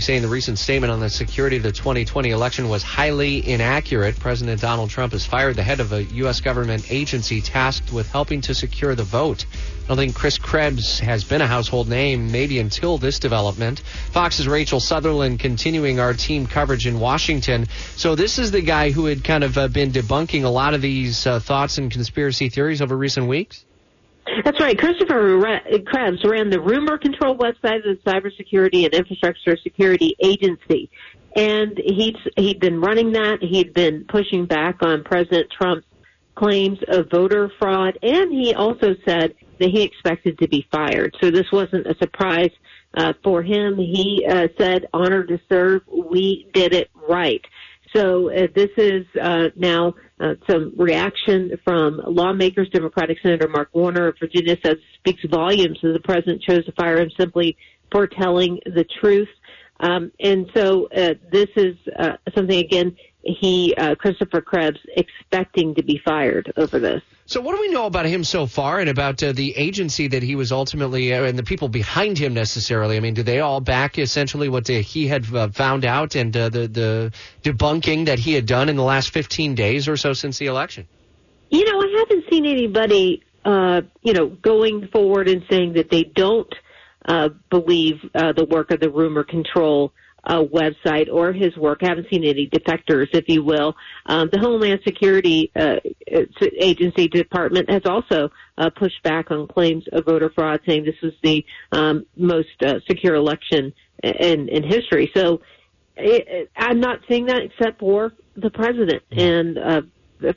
[0.00, 4.18] Saying the recent statement on the security of the 2020 election was highly inaccurate.
[4.18, 6.40] President Donald Trump has fired the head of a U.S.
[6.40, 9.46] government agency tasked with helping to secure the vote.
[9.84, 13.80] I don't think Chris Krebs has been a household name, maybe until this development.
[14.12, 17.66] Fox's Rachel Sutherland continuing our team coverage in Washington.
[17.96, 20.80] So this is the guy who had kind of uh, been debunking a lot of
[20.80, 23.64] these uh, thoughts and conspiracy theories over recent weeks?
[24.44, 24.78] That's right.
[24.78, 30.90] Christopher Krebs ran the rumor control website of the Cybersecurity and Infrastructure Security Agency.
[31.36, 33.38] And he'd, he'd been running that.
[33.40, 35.86] He'd been pushing back on President Trump's
[36.34, 37.98] claims of voter fraud.
[38.02, 41.14] And he also said that he expected to be fired.
[41.20, 42.50] So this wasn't a surprise
[42.96, 43.76] uh, for him.
[43.76, 45.82] He uh, said, honor to serve.
[45.86, 47.44] We did it right.
[47.94, 52.68] So uh, this is uh, now uh, some reaction from lawmakers.
[52.70, 57.00] Democratic Senator Mark Warner of Virginia says speaks volumes that the president chose to fire
[57.00, 57.56] him simply
[57.90, 59.28] for telling the truth.
[59.80, 65.82] Um, and so uh, this is uh, something again he uh, Christopher Krebs expecting to
[65.82, 67.02] be fired over this.
[67.26, 70.22] So, what do we know about him so far, and about uh, the agency that
[70.22, 72.96] he was ultimately, uh, and the people behind him necessarily?
[72.96, 76.36] I mean, do they all back essentially what uh, he had uh, found out and
[76.36, 80.12] uh, the the debunking that he had done in the last 15 days or so
[80.12, 80.88] since the election?
[81.50, 86.04] You know, I haven't seen anybody, uh, you know, going forward and saying that they
[86.04, 86.52] don't
[87.50, 89.92] believe uh, the work of the rumor control
[90.24, 91.80] uh, website or his work.
[91.82, 93.74] I haven't seen any defectors, if you will.
[94.06, 95.76] Um, the Homeland Security uh,
[96.60, 101.12] Agency Department has also uh, pushed back on claims of voter fraud, saying this was
[101.22, 103.72] the um, most uh, secure election
[104.02, 105.10] in, in history.
[105.14, 105.40] So
[105.96, 109.82] it, I'm not seeing that except for the president and uh,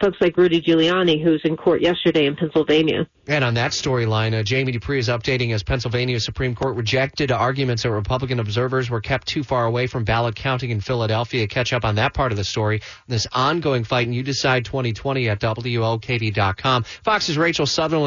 [0.02, 3.08] folks like Rudy Giuliani, who's in court yesterday in Pennsylvania.
[3.28, 7.84] And on that storyline, uh, Jamie Dupree is updating as Pennsylvania Supreme Court rejected arguments
[7.84, 11.48] that Republican observers were kept too far away from ballot counting in Philadelphia.
[11.48, 15.30] Catch up on that part of the story, this ongoing fight, and you decide 2020
[15.30, 16.84] at WOKV.com.
[16.84, 18.04] Fox's Rachel Sutherland.